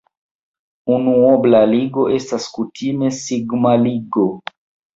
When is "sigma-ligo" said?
3.21-4.29